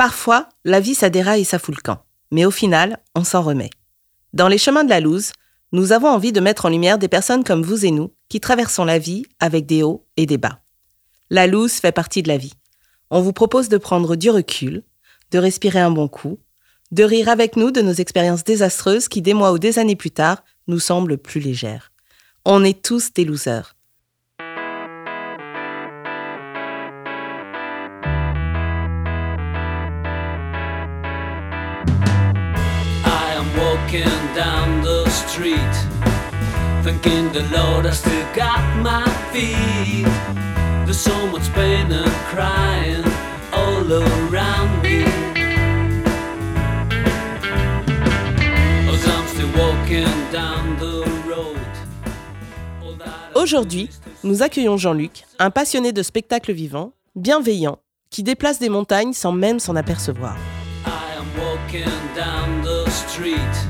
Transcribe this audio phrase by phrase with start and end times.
[0.00, 2.06] Parfois, la vie ça déraille et ça fout le camp.
[2.30, 3.68] Mais au final, on s'en remet.
[4.32, 5.32] Dans les chemins de la loose,
[5.72, 8.86] nous avons envie de mettre en lumière des personnes comme vous et nous qui traversons
[8.86, 10.62] la vie avec des hauts et des bas.
[11.28, 12.54] La loose fait partie de la vie.
[13.10, 14.84] On vous propose de prendre du recul,
[15.32, 16.38] de respirer un bon coup,
[16.92, 20.12] de rire avec nous de nos expériences désastreuses qui, des mois ou des années plus
[20.12, 21.92] tard, nous semblent plus légères.
[22.46, 23.76] On est tous des losers.
[33.90, 35.74] Walking down the street,
[36.84, 40.06] thanking the Lord I still got my feet.
[40.84, 43.04] There's so much pain and crying
[43.52, 45.02] all around me.
[48.88, 51.58] As I'm still walking down the road.
[52.84, 53.90] all that I Aujourd'hui,
[54.22, 57.78] nous accueillons Jean-Luc, un passionné de spectacle vivant, bienveillant,
[58.10, 60.36] qui déplace des montagnes sans même s'en apercevoir.
[60.86, 63.69] I am walking down the street,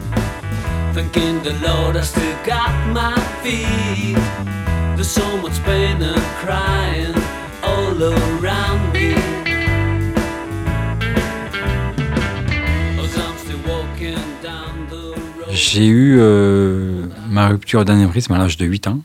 [15.52, 19.00] J'ai eu euh, ma rupture d'anévrisme à l'âge de 8 ans,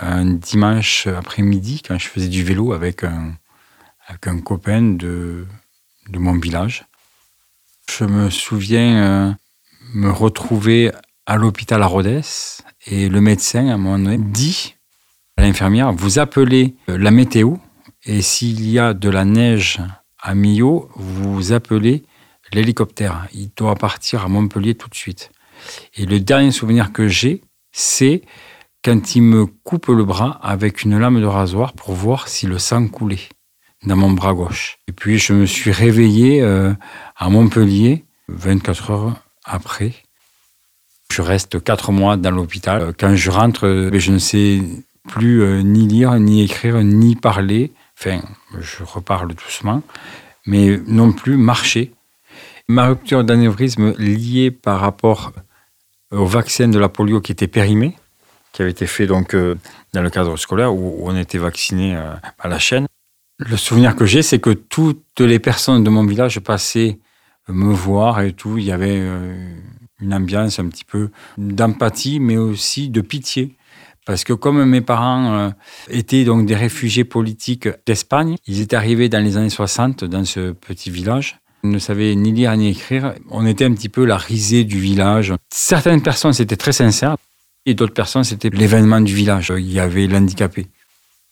[0.00, 3.32] un dimanche après-midi, quand je faisais du vélo avec un,
[4.06, 5.46] avec un copain de,
[6.10, 6.86] de mon village.
[7.90, 9.32] Je me souviens euh,
[9.94, 10.92] me retrouver
[11.28, 12.22] à l'hôpital à Rodez
[12.86, 14.76] et le médecin, à un moment donné, dit
[15.36, 17.56] à l'infirmière Vous appelez euh, la météo
[18.04, 19.78] et s'il y a de la neige
[20.20, 22.02] à Millau, vous appelez
[22.50, 23.28] l'hélicoptère.
[23.34, 25.30] Il doit partir à Montpellier tout de suite.
[25.96, 27.42] Et le dernier souvenir que j'ai,
[27.72, 28.22] c'est
[28.82, 32.58] quand il me coupe le bras avec une lame de rasoir pour voir si le
[32.58, 33.28] sang coulait
[33.84, 34.78] dans mon bras gauche.
[34.88, 36.72] Et puis je me suis réveillé euh,
[37.16, 39.92] à Montpellier 24 heures après.
[41.18, 42.80] Je reste 4 mois dans l'hôpital.
[42.80, 44.62] Euh, Quand je rentre, euh, je ne sais
[45.08, 47.72] plus euh, ni lire, ni écrire, ni parler.
[47.98, 48.20] Enfin,
[48.60, 49.82] je reparle doucement,
[50.46, 51.92] mais non plus marcher.
[52.68, 55.32] Ma rupture d'anévrisme liée par rapport
[56.12, 57.96] au vaccin de la polio qui était périmé,
[58.52, 62.60] qui avait été fait donc dans le cadre scolaire où on était vacciné à la
[62.60, 62.86] chaîne.
[63.38, 67.00] Le souvenir que j'ai, c'est que toutes les personnes de mon village passaient
[67.48, 68.56] me voir et tout.
[68.58, 69.02] Il y avait
[70.00, 73.54] une ambiance un petit peu d'empathie, mais aussi de pitié.
[74.06, 75.50] Parce que comme mes parents euh,
[75.90, 80.52] étaient donc des réfugiés politiques d'Espagne, ils étaient arrivés dans les années 60 dans ce
[80.52, 81.38] petit village.
[81.62, 83.14] Ils ne savaient ni lire ni écrire.
[83.30, 85.34] On était un petit peu la risée du village.
[85.52, 87.16] Certaines personnes, c'était très sincère.
[87.66, 89.52] Et d'autres personnes, c'était l'événement du village.
[89.54, 90.68] Il y avait l'handicapé.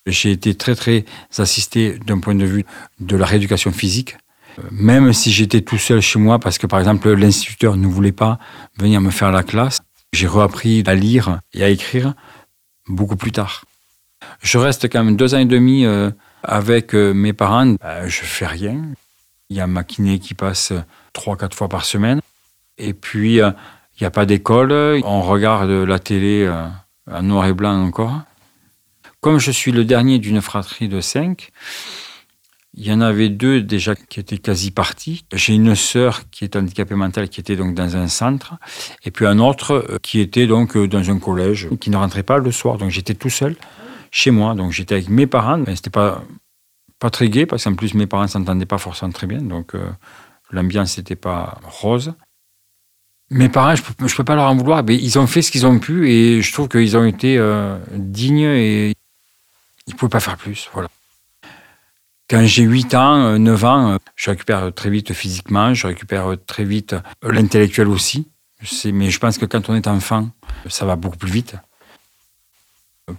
[0.06, 1.04] J'ai été très, très
[1.38, 2.66] assisté d'un point de vue
[3.00, 4.16] de la rééducation physique.
[4.58, 8.12] Euh, Même si j'étais tout seul chez moi, parce que par exemple, l'instituteur ne voulait
[8.12, 8.38] pas
[8.78, 9.80] venir me faire la classe,
[10.12, 12.14] j'ai reappris à lire et à écrire
[12.88, 13.64] beaucoup plus tard.
[14.40, 16.10] Je reste quand même deux ans et demi euh,
[16.42, 17.76] avec euh, mes parents.
[18.06, 18.82] Je fais rien.
[19.50, 20.72] Il y a ma kiné qui passe
[21.12, 22.20] trois, quatre fois par semaine.
[22.78, 23.54] Et puis, il
[24.00, 24.72] n'y a pas d'école.
[25.04, 26.50] On regarde la télé
[27.10, 28.22] en noir et blanc encore.
[29.20, 31.50] Comme je suis le dernier d'une fratrie de cinq,
[32.76, 35.24] il y en avait deux déjà qui étaient quasi partis.
[35.32, 38.54] J'ai une sœur qui est handicapée mentale qui était donc dans un centre,
[39.04, 42.22] et puis un autre euh, qui était donc euh, dans un collège, qui ne rentrait
[42.22, 42.76] pas le soir.
[42.76, 43.56] Donc j'étais tout seul
[44.10, 44.54] chez moi.
[44.54, 45.58] Donc j'étais avec mes parents.
[45.66, 46.22] Mais c'était pas
[46.98, 49.40] pas très gai parce qu'en plus mes parents s'entendaient pas forcément très bien.
[49.40, 49.88] Donc euh,
[50.50, 52.12] l'ambiance n'était pas rose.
[53.30, 54.84] Mes parents, je je peux pas leur en vouloir.
[54.84, 57.40] Mais ils ont fait ce qu'ils ont pu et je trouve qu'ils ont été
[57.92, 58.92] dignes et
[59.86, 60.68] ils pouvaient pas faire plus.
[60.74, 60.88] Voilà.
[62.28, 66.36] Quand j'ai 8 ans, euh, 9 ans, euh, je récupère très vite physiquement, je récupère
[66.46, 68.28] très vite euh, l'intellectuel aussi.
[68.92, 70.30] Mais je pense que quand on est enfant,
[70.68, 71.56] ça va beaucoup plus vite.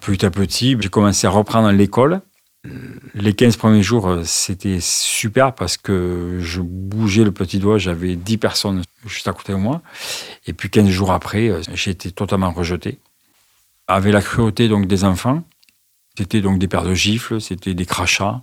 [0.02, 2.22] Petit à petit, j'ai commencé à reprendre l'école.
[3.14, 8.16] Les 15 premiers jours, euh, c'était super parce que je bougeais le petit doigt, j'avais
[8.16, 9.82] 10 personnes juste à côté de moi.
[10.46, 13.00] Et puis 15 jours après, euh, j'ai été totalement rejeté.
[13.88, 15.44] Avec la cruauté donc, des enfants,
[16.18, 18.42] c'était donc des paires de gifles, c'était des crachats.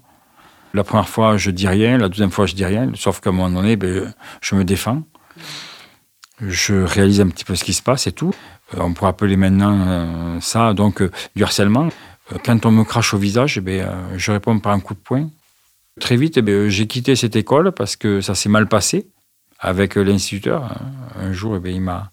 [0.75, 3.33] La première fois, je dis rien, la deuxième fois, je dis rien, sauf qu'à un
[3.33, 5.05] moment donné, ben, je me défends.
[6.41, 8.35] Je réalise un petit peu ce qui se passe et tout.
[8.75, 11.89] Euh, On pourrait appeler maintenant euh, ça donc euh, du harcèlement.
[12.45, 15.31] Quand on me crache au visage, ben, je réponds par un coup de poing.
[16.01, 19.07] Très vite, eh j'ai quitté cette école parce que ça s'est mal passé
[19.61, 20.75] avec l'instituteur.
[21.21, 22.11] Un jour, eh il m'a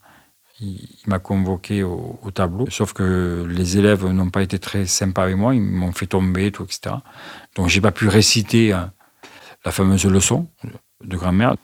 [0.62, 5.24] il m'a convoqué au, au tableau, sauf que les élèves n'ont pas été très sympas
[5.24, 6.96] avec moi, ils m'ont fait tomber, tout, etc.
[7.56, 8.80] Donc j'ai pas pu réciter euh,
[9.64, 10.48] la fameuse leçon.
[11.04, 11.56] de grand-mère.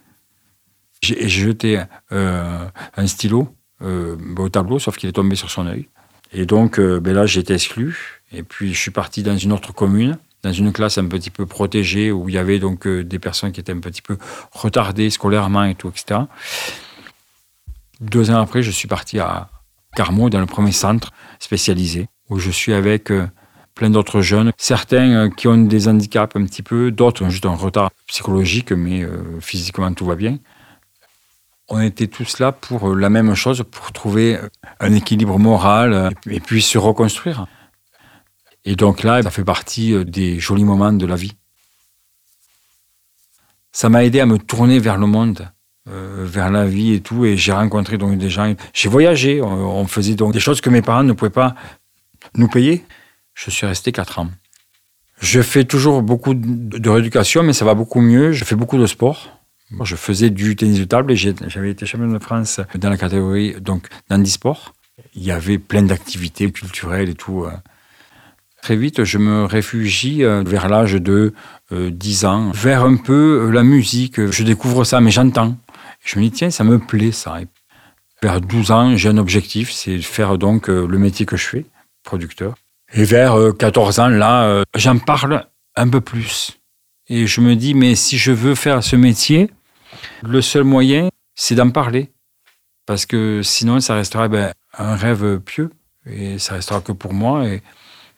[1.00, 1.80] J'ai jeté
[2.10, 2.66] euh,
[2.96, 5.88] un stylo euh, au tableau, sauf qu'il est tombé sur son œil.
[6.32, 8.20] Et donc, ben là, j'ai été exclu.
[8.32, 11.46] Et puis, je suis parti dans une autre commune, dans une classe un petit peu
[11.46, 14.18] protégée, où il y avait donc des personnes qui étaient un petit peu
[14.52, 16.20] retardées scolairement et tout, etc.
[18.00, 19.50] Deux ans après, je suis parti à
[19.96, 23.26] Carmaux, dans le premier centre spécialisé, où je suis avec euh,
[23.74, 27.46] plein d'autres jeunes, certains euh, qui ont des handicaps un petit peu, d'autres ont juste
[27.46, 30.38] un retard psychologique, mais euh, physiquement tout va bien.
[31.68, 34.38] On était tous là pour la même chose, pour trouver
[34.80, 37.46] un équilibre moral et puis se reconstruire.
[38.64, 41.34] Et donc là, ça fait partie des jolis moments de la vie.
[43.70, 45.50] Ça m'a aidé à me tourner vers le monde,
[45.88, 47.25] vers la vie et tout.
[47.25, 48.55] Et j'ai rencontré donc des gens.
[48.73, 49.40] J'ai voyagé.
[49.43, 51.55] On, on faisait donc des choses que mes parents ne pouvaient pas
[52.37, 52.85] nous payer.
[53.35, 54.29] Je suis resté quatre ans.
[55.20, 58.32] Je fais toujours beaucoup de, rééducation, mais ça va beaucoup mieux.
[58.32, 59.40] Je fais beaucoup de sport.
[59.82, 63.55] Je faisais du tennis de table et j'avais été champion de France dans la catégorie
[63.61, 64.73] donc d'handisport.
[65.14, 67.44] Il y avait plein d'activités culturelles et tout.
[67.44, 67.50] euh.
[68.62, 71.32] Très vite, je me réfugie euh, vers l'âge de
[71.73, 74.31] euh, 10 ans, vers un peu euh, la musique.
[74.31, 75.56] Je découvre ça, mais j'entends.
[76.08, 77.38] Je me dis, tiens, ça me plaît ça.
[78.22, 81.46] Vers 12 ans, j'ai un objectif, c'est de faire donc euh, le métier que je
[81.46, 81.66] fais,
[82.02, 82.55] producteur.
[82.94, 85.46] Et vers euh, 14 ans, là, euh, j'en parle
[85.76, 86.58] un peu plus.
[87.08, 89.50] Et je me dis, mais si je veux faire ce métier,
[90.22, 92.11] le seul moyen, c'est d'en parler.
[92.87, 95.69] Parce que sinon, ça restera ben, un rêve pieux.
[96.06, 97.46] Et ça restera que pour moi.
[97.46, 97.62] Et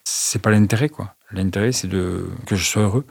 [0.04, 1.16] c'est pas l'intérêt, quoi.
[1.32, 3.04] L'intérêt, c'est de que je sois heureux.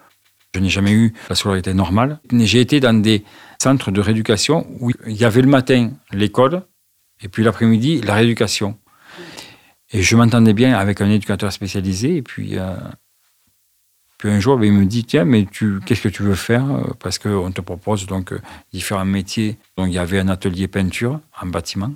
[0.59, 2.19] Je n'ai jamais eu la scolarité normale.
[2.33, 3.23] J'ai été dans des
[3.63, 6.63] centres de rééducation où il y avait le matin l'école
[7.21, 8.77] et puis l'après-midi la rééducation.
[9.91, 12.17] Et je m'entendais bien avec un éducateur spécialisé.
[12.17, 12.75] Et puis, euh,
[14.17, 16.65] puis un jour, ben, il me dit Tiens, mais tu, qu'est-ce que tu veux faire
[16.99, 18.41] Parce qu'on te propose donc euh,
[18.73, 19.57] différents métiers.
[19.77, 21.93] Donc, il y avait un atelier peinture en bâtiment.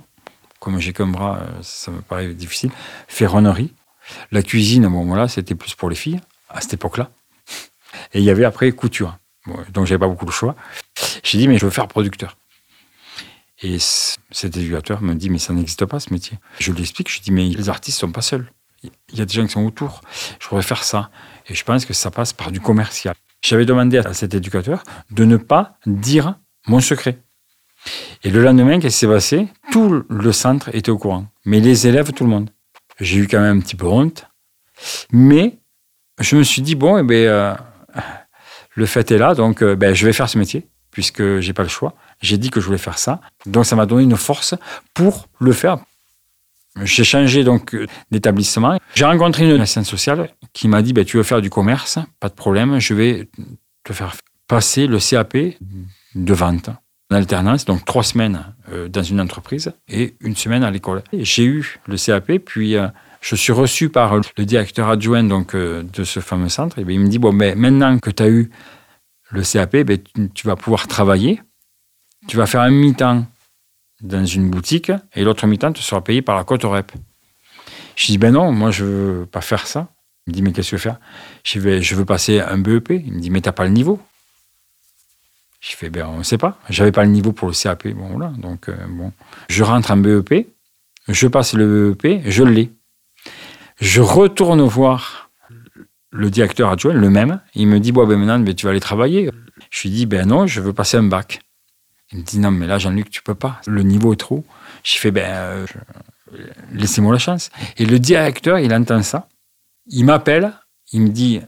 [0.58, 2.70] Comme j'ai qu'un bras, euh, ça me paraît difficile.
[3.08, 3.74] Ferronnerie.
[4.32, 7.10] La cuisine, bon, voilà, c'était plus pour les filles à cette époque-là.
[8.14, 9.18] Et il y avait après couture.
[9.46, 10.56] Bon, donc, j'avais pas beaucoup de choix.
[11.22, 12.36] J'ai dit Mais je veux faire producteur.
[13.62, 16.38] Et cet éducateur me dit, mais ça n'existe pas ce métier.
[16.58, 18.50] Je lui explique, je lui dis, mais les artistes sont pas seuls.
[18.82, 20.02] Il y a des gens qui sont autour.
[20.38, 21.10] Je pourrais faire ça.
[21.48, 23.14] Et je pense que ça passe par du commercial.
[23.42, 27.18] J'avais demandé à cet éducateur de ne pas dire mon secret.
[28.22, 29.48] Et le lendemain, qu'est-ce qui s'est passé?
[29.72, 31.26] Tout le centre était au courant.
[31.46, 32.50] Mais les élèves, tout le monde.
[33.00, 34.26] J'ai eu quand même un petit peu honte.
[35.10, 35.58] Mais
[36.20, 37.54] je me suis dit, bon, eh ben, euh,
[38.74, 41.62] le fait est là, donc euh, ben, je vais faire ce métier, puisque j'ai pas
[41.62, 41.94] le choix.
[42.20, 43.20] J'ai dit que je voulais faire ça.
[43.46, 44.54] Donc ça m'a donné une force
[44.92, 45.78] pour le faire.
[46.82, 47.76] J'ai changé donc
[48.10, 48.78] d'établissement.
[48.94, 52.28] J'ai rencontré une assistante sociale qui m'a dit ben, Tu veux faire du commerce Pas
[52.28, 53.28] de problème, je vais
[53.84, 54.16] te faire
[54.48, 55.36] passer le CAP
[56.14, 56.70] de vente
[57.10, 61.02] en alternance, donc trois semaines euh, dans une entreprise et une semaine à l'école.
[61.12, 62.88] J'ai eu le CAP, puis euh,
[63.26, 66.78] je suis reçu par le directeur adjoint donc, euh, de ce fameux centre.
[66.78, 68.50] Et ben, il me dit Bon, ben, maintenant que tu as eu
[69.30, 69.98] le CAP, ben,
[70.34, 71.40] tu- vas pouvoir travailler.
[72.28, 73.26] Tu vas faire un mi-temps
[74.02, 76.92] dans une boutique et l'autre mi-temps, tu seras payé par la côte rep.
[77.96, 79.88] Je dis, ben non, moi, je veux pas faire ça.
[80.26, 81.00] Il me dit, mais qu'est-ce que tu veux faire?
[81.44, 82.90] Je, vais, je veux passer un BEP.
[82.90, 84.00] Il me dit, mais t'as pas le niveau.
[85.60, 86.58] Je fais, ben on ne sait pas.
[86.68, 87.88] J'avais pas le niveau pour le CAP.
[87.88, 88.32] Bon, voilà.
[88.36, 89.12] Donc, euh, bon.
[89.48, 90.46] Je rentre en BEP,
[91.08, 92.70] je passe le BEP, je l'ai.
[93.80, 95.30] Je retourne voir
[96.10, 97.40] le directeur adjoint, le même.
[97.54, 99.30] Il me dit, bon, ben maintenant, ben, tu vas aller travailler.
[99.70, 101.40] Je lui dis, ben non, je veux passer un bac.
[102.12, 103.60] Il me dit, non, mais là, Jean-Luc, tu peux pas.
[103.66, 104.44] Le niveau est trop.
[104.84, 106.38] J'ai fait, ben, euh, je-
[106.72, 107.50] laissez-moi la chance.
[107.76, 109.28] Et le directeur, il entend ça.
[109.86, 110.52] Il m'appelle.
[110.92, 111.40] Il me dit,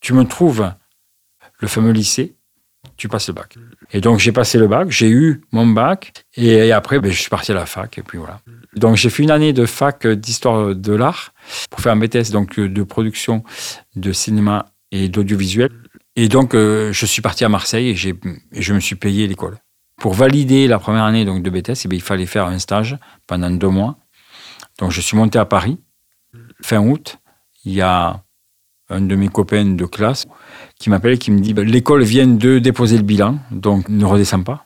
[0.00, 0.72] tu me trouves
[1.60, 2.34] le fameux lycée,
[2.96, 3.56] tu passes le bac.
[3.92, 6.24] Et donc, j'ai passé le bac, j'ai eu mon bac.
[6.36, 7.98] Et, après, ben, je suis parti à la fac.
[7.98, 8.40] Et puis voilà.
[8.76, 11.32] Donc, j'ai fait une année de fac d'histoire de l'art
[11.70, 13.42] pour faire un BTS donc, de production
[13.96, 15.70] de cinéma et d'audiovisuel.
[16.14, 19.58] Et donc, euh, je suis parti à Marseille et, je me suis payé l'école.
[19.98, 23.50] Pour valider la première année donc, de BTS, eh il fallait faire un stage pendant
[23.50, 23.98] deux mois.
[24.78, 25.78] Donc, je suis monté à Paris.
[26.62, 27.18] Fin août,
[27.64, 28.22] il y a
[28.88, 30.26] un de mes copains de classe
[30.78, 34.04] qui m'appelle et qui me dit Ben, L'école vient de déposer le bilan, donc ne
[34.04, 34.65] redescends pas.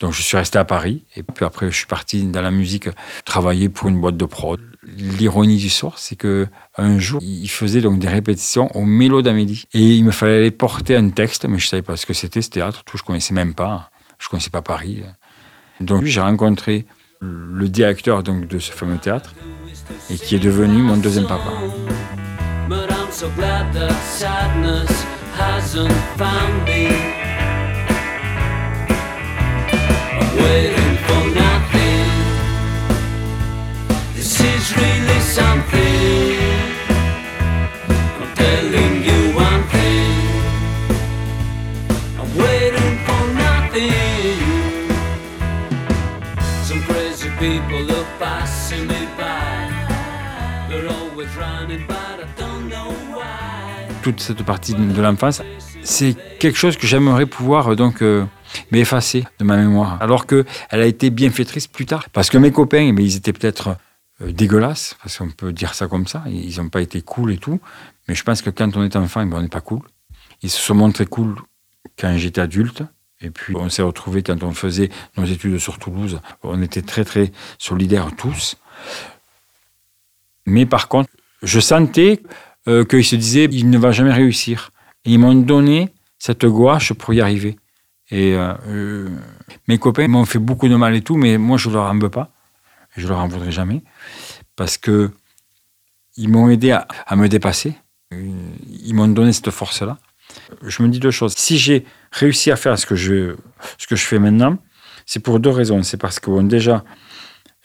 [0.00, 1.04] Donc, je suis resté à Paris.
[1.16, 2.88] Et puis après, je suis parti dans la musique,
[3.24, 4.60] travailler pour une boîte de prod.
[4.96, 9.64] L'ironie du sort, c'est que un jour, il faisait donc des répétitions au Mélo d'Amélie.
[9.74, 12.42] Et il me fallait aller porter un texte, mais je savais pas ce que c'était,
[12.42, 13.90] ce théâtre, tout, je connaissais même pas.
[14.18, 15.02] Je connaissais pas Paris.
[15.80, 16.86] Donc, j'ai rencontré
[17.20, 19.34] le directeur donc, de ce fameux théâtre
[20.10, 21.50] et qui est devenu mon deuxième papa.
[22.68, 24.90] But I'm so glad that sadness
[25.38, 27.17] hasn't found me.
[54.12, 55.42] Toute cette partie de l'enfance,
[55.82, 58.24] c'est quelque chose que j'aimerais pouvoir euh, donc euh,
[58.70, 59.98] m'effacer de ma mémoire.
[60.00, 62.08] Alors que elle a été bienfaitrice plus tard.
[62.12, 63.76] Parce que mes copains, eh bien, ils étaient peut-être
[64.22, 66.24] euh, dégueulasses, parce qu'on peut dire ça comme ça.
[66.26, 67.60] Ils n'ont pas été cool et tout.
[68.08, 69.82] Mais je pense que quand on est enfant, eh on n'est pas cool.
[70.42, 71.36] Ils se sont montrés cool
[71.98, 72.82] quand j'étais adulte.
[73.20, 74.88] Et puis on s'est retrouvés quand on faisait
[75.18, 76.20] nos études sur Toulouse.
[76.42, 78.56] On était très très solidaires tous.
[80.46, 81.10] Mais par contre,
[81.42, 82.22] je sentais
[82.68, 84.70] euh, qu'ils se disaient il ne va jamais réussir.
[85.04, 87.56] Et ils m'ont donné cette gouache pour y arriver.
[88.10, 89.08] Et euh, euh,
[89.68, 92.10] mes copains m'ont fait beaucoup de mal et tout, mais moi je leur en veux
[92.10, 92.30] pas.
[92.96, 93.82] Je leur en voudrais jamais.
[94.54, 95.10] Parce que
[96.16, 97.74] ils m'ont aidé à, me dépasser.
[98.10, 99.98] Ils m'ont donné cette force-là.
[100.62, 101.34] Je me dis deux choses.
[101.36, 103.36] Si j'ai réussi à faire ce que je,
[103.78, 104.58] ce que je fais maintenant,
[105.06, 105.82] c'est pour deux raisons.
[105.84, 106.84] C'est parce que déjà,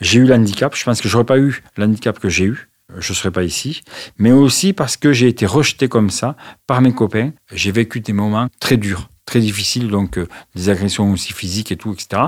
[0.02, 0.76] j'ai eu l'handicap.
[0.76, 2.70] Je pense que j'aurais pas eu l'handicap que j'ai eu.
[2.98, 3.82] Je ne serais pas ici.
[4.18, 6.36] Mais aussi parce que j'ai été rejeté comme ça
[6.68, 7.32] par mes copains.
[7.52, 11.78] J'ai vécu des moments très durs, très difficiles, donc euh, des agressions aussi physiques et
[11.78, 12.24] tout, etc.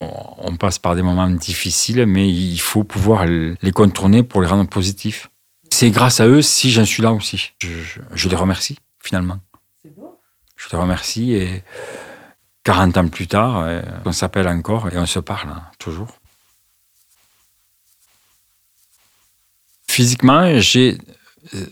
[0.00, 0.08] On
[0.44, 4.68] on passe par des moments difficiles, mais il faut pouvoir les contourner pour les rendre
[4.68, 5.30] positifs.
[5.70, 7.52] C'est grâce à eux si j'en suis là aussi.
[7.60, 9.38] Je, je- je les remercie, finalement.
[10.56, 11.62] Je les remercie et
[12.64, 16.08] 40 ans plus tard, euh, on s'appelle encore et on se parle, hein, toujours.
[19.92, 20.96] Physiquement, j'ai.
[21.54, 21.66] euh,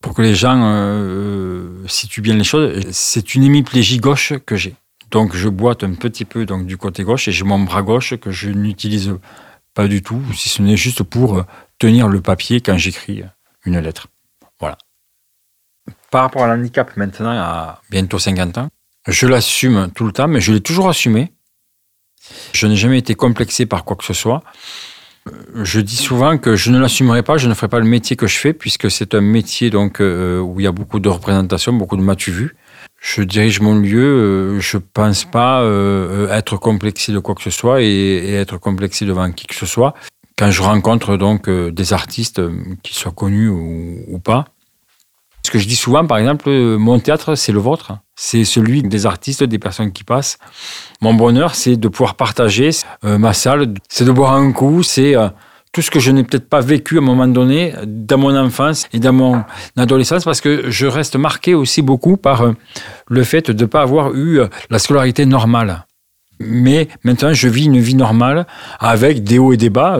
[0.00, 4.74] Pour que les gens euh, situent bien les choses, c'est une hémiplégie gauche que j'ai.
[5.12, 8.16] Donc je boite un petit peu donc, du côté gauche et j'ai mon bras gauche
[8.16, 9.14] que je n'utilise
[9.74, 11.44] pas du tout, si ce n'est juste pour
[11.78, 13.22] tenir le papier quand j'écris
[13.64, 14.08] une lettre.
[14.58, 14.76] Voilà.
[16.10, 18.68] Par rapport à l'handicap maintenant, à bientôt 50 ans,
[19.06, 21.32] je l'assume tout le temps, mais je l'ai toujours assumé.
[22.52, 24.42] Je n'ai jamais été complexé par quoi que ce soit.
[25.26, 28.16] Euh, Je dis souvent que je ne l'assumerai pas, je ne ferai pas le métier
[28.16, 31.08] que je fais, puisque c'est un métier donc euh, où il y a beaucoup de
[31.08, 32.56] représentation, beaucoup de m'as-tu vu.
[33.00, 37.50] Je dirige mon lieu, euh, je pense pas euh, être complexé de quoi que ce
[37.50, 39.94] soit et, être complexé devant qui que ce soit.
[40.38, 42.52] Quand je rencontre donc euh, des artistes, euh,
[42.82, 44.46] qu'ils soient connus ou, ou pas,
[45.44, 47.92] ce que je dis souvent, par exemple, euh, mon théâtre, c'est le vôtre.
[48.18, 50.38] C'est celui des artistes, des personnes qui passent.
[51.02, 52.70] Mon bonheur, c'est de pouvoir partager
[53.04, 55.28] euh, ma salle, c'est de boire un coup, c'est euh,
[55.70, 58.88] tout ce que je n'ai peut-être pas vécu à un moment donné dans mon enfance
[58.94, 59.44] et dans mon
[59.76, 62.52] adolescence, parce que je reste marqué aussi beaucoup par euh,
[63.06, 65.84] le fait de ne pas avoir eu la scolarité normale.
[66.40, 68.46] Mais maintenant, je vis une vie normale
[68.78, 69.98] avec des hauts et des bas.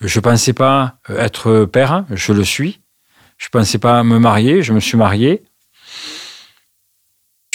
[0.00, 2.80] Je ne pensais pas être père, je le suis.
[3.38, 5.42] Je ne pensais pas me marier, je me suis marié.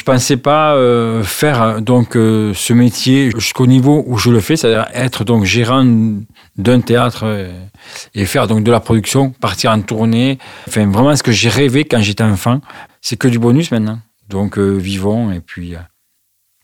[0.07, 4.55] Ne pensais pas euh, faire donc euh, ce métier jusqu'au niveau où je le fais,
[4.55, 5.85] c'est-à-dire être donc gérant
[6.55, 7.51] d'un théâtre euh,
[8.15, 10.37] et faire donc de la production, partir en tournée.
[10.65, 12.61] Enfin, vraiment ce que j'ai rêvé quand j'étais enfant,
[13.01, 13.99] c'est que du bonus maintenant.
[14.29, 15.79] Donc euh, vivons et puis euh,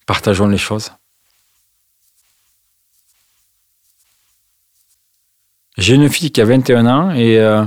[0.05, 0.93] partageons les choses.
[5.77, 7.65] J'ai une fille qui a 21 ans et euh,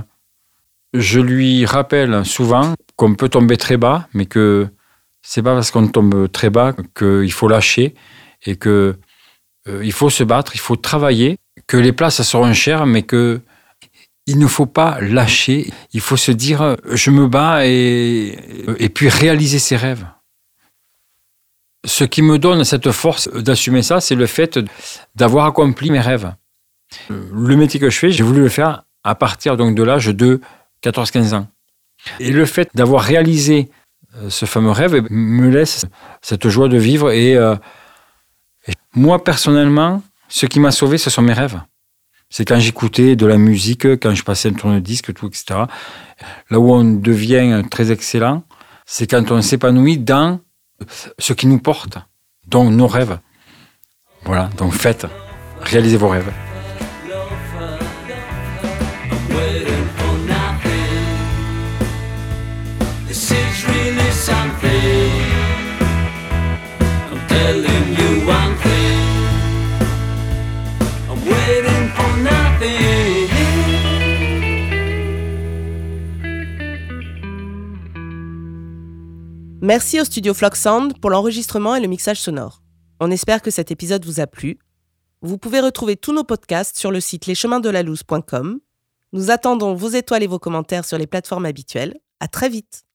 [0.95, 4.71] je lui rappelle souvent qu'on peut tomber très bas, mais que
[5.29, 7.97] c'est pas parce qu'on tombe très bas qu'il faut lâcher
[8.45, 8.97] et que
[9.69, 13.41] euh, il faut se battre, il faut travailler, que les places seront chères, mais que
[14.27, 15.69] il ne faut pas lâcher.
[15.93, 18.39] Il faut se dire euh, je me bats et,
[18.79, 20.07] et puis réaliser ses rêves.
[21.85, 24.61] Ce qui me donne cette force d'assumer ça, c'est le fait
[25.17, 26.33] d'avoir accompli mes rêves.
[27.11, 30.41] Le métier que je fais, j'ai voulu le faire à partir donc de l'âge de
[30.85, 31.49] 14-15 ans.
[32.21, 33.86] Et le fait d'avoir réalisé euh,
[34.29, 35.87] ce fameux rêve me laisse
[36.23, 37.11] cette joie de vivre.
[37.11, 37.57] Et, euh,
[38.67, 41.61] et moi, personnellement, ce qui m'a sauvé, ce sont mes rêves.
[42.29, 45.61] C'est quand j'écoutais de la musique, quand je passais un tourne-disque, tout, etc.
[46.51, 48.43] Là où on devient très excellent,
[48.85, 50.41] c'est quand on s'épanouit dans
[51.19, 51.99] ce qui nous porte,
[52.47, 53.19] donc nos rêves.
[54.25, 55.07] Voilà, donc faites,
[55.61, 56.46] réalisez vos rêves.
[79.67, 82.63] Merci au studio Flock Sound pour l'enregistrement et le mixage sonore.
[83.01, 84.61] On espère que cet épisode vous a plu.
[85.23, 88.61] Vous pouvez retrouver tous nos podcasts sur le site lescheminsdelalouse.com.
[89.13, 91.97] Nous attendons vos étoiles et vos commentaires sur les plateformes habituelles.
[92.21, 92.86] À très vite.